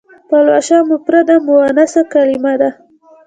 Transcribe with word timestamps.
پلوشه 0.27 0.77
مفرده 0.89 1.35
مونثه 1.45 2.01
کلمه 2.13 2.53
ده. 2.61 2.69